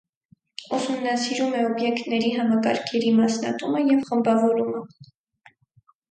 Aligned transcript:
Ուսումնասիրում 0.75 1.51
է 1.57 1.59
օբյեկտների 1.65 2.31
համակարգերի 2.37 3.11
մասնատումը 3.17 3.83
և 3.91 4.01
խմբավորումը։ 4.09 4.81